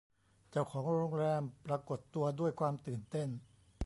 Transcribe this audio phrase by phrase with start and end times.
[0.51, 3.29] เจ้าของโรงแรมปรากฏตัวด้วยความตื่นเต้น